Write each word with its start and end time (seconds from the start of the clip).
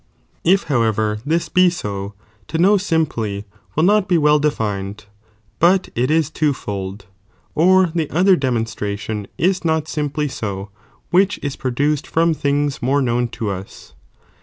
* 0.27 0.43
If 0.53 0.63
however 0.63 1.19
this 1.27 1.47
be 1.47 1.69
so, 1.69 2.15
to 2.47 2.57
know 2.57 2.75
simply 2.77 3.43
»i>i' 3.45 3.45
Meuji. 3.45 3.71
will 3.75 3.83
not 3.83 4.07
be 4.07 4.17
well 4.17 4.39
defined, 4.39 5.05
but 5.59 5.89
it 5.93 6.09
is 6.09 6.31
two 6.31 6.53
fold,' 6.53 7.05
or 7.53 7.91
the 7.93 8.09
other 8.09 8.35
demonstration 8.35 9.27
is 9.37 9.63
not 9.63 9.85
airaply 9.85 10.31
so 10.31 10.71
which 11.11 11.37
is 11.43 11.55
pro 11.55 11.69
»,!'™ 11.71 11.73
ctia 11.75 12.01
^"''^^ 12.01 12.01
f™ni 12.27 12.35
things 12.35 12.81
more 12.81 13.03
known 13.03 13.27
to 13.27 13.51
us. 13.51 13.93